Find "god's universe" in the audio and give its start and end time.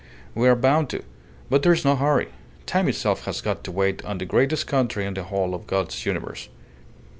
5.67-6.49